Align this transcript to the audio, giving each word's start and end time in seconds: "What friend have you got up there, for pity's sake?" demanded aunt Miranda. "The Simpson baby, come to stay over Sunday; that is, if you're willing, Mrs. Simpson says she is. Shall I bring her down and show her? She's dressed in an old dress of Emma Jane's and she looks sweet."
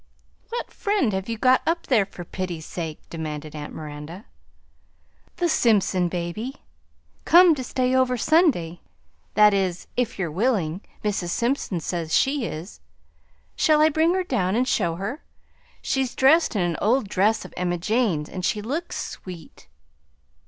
"What 0.49 0.71
friend 0.73 1.13
have 1.13 1.29
you 1.29 1.37
got 1.37 1.61
up 1.67 1.85
there, 1.85 2.07
for 2.07 2.25
pity's 2.25 2.65
sake?" 2.65 3.07
demanded 3.11 3.55
aunt 3.55 3.71
Miranda. 3.71 4.25
"The 5.35 5.47
Simpson 5.47 6.09
baby, 6.09 6.63
come 7.23 7.53
to 7.53 7.63
stay 7.63 7.93
over 7.95 8.17
Sunday; 8.17 8.81
that 9.35 9.53
is, 9.53 9.85
if 9.95 10.17
you're 10.17 10.31
willing, 10.31 10.81
Mrs. 11.03 11.29
Simpson 11.29 11.79
says 11.81 12.15
she 12.17 12.45
is. 12.45 12.81
Shall 13.55 13.79
I 13.79 13.89
bring 13.89 14.15
her 14.15 14.23
down 14.23 14.55
and 14.55 14.67
show 14.67 14.95
her? 14.95 15.21
She's 15.83 16.15
dressed 16.15 16.55
in 16.55 16.63
an 16.63 16.77
old 16.81 17.07
dress 17.07 17.45
of 17.45 17.53
Emma 17.55 17.77
Jane's 17.77 18.27
and 18.27 18.43
she 18.43 18.59
looks 18.59 18.97
sweet." 18.97 19.67